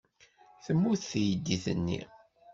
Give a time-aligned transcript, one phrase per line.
[0.65, 1.99] Temmut teydit-nni.